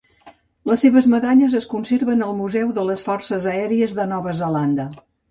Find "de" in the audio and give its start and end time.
2.77-2.85, 3.99-4.07